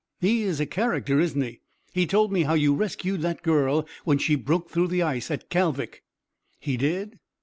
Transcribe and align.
"He 0.19 0.41
is 0.41 0.59
a 0.59 0.65
character, 0.65 1.19
isn't 1.19 1.43
he? 1.43 1.61
He 1.93 2.07
told 2.07 2.31
me 2.31 2.41
how 2.41 2.55
you 2.55 2.73
rescued 2.73 3.21
that 3.21 3.43
girl 3.43 3.85
when 4.03 4.17
she 4.17 4.33
broke 4.33 4.67
through 4.71 4.87
the 4.87 5.03
ice 5.03 5.29
at 5.29 5.47
Kalvik." 5.51 6.01
"He 6.59 6.75
did?" 6.75 7.19